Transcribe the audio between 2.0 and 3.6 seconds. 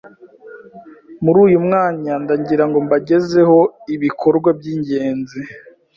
ndagira ngo mbagezeho